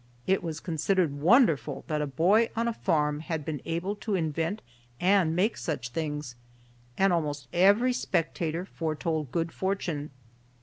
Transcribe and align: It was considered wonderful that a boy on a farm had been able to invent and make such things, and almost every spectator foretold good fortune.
It 0.25 0.41
was 0.41 0.59
considered 0.59 1.19
wonderful 1.21 1.83
that 1.85 2.01
a 2.01 2.07
boy 2.07 2.49
on 2.55 2.67
a 2.67 2.73
farm 2.73 3.19
had 3.19 3.45
been 3.45 3.61
able 3.65 3.95
to 3.97 4.15
invent 4.15 4.63
and 4.99 5.35
make 5.35 5.55
such 5.57 5.89
things, 5.89 6.35
and 6.97 7.13
almost 7.13 7.47
every 7.53 7.93
spectator 7.93 8.65
foretold 8.65 9.31
good 9.31 9.51
fortune. 9.51 10.09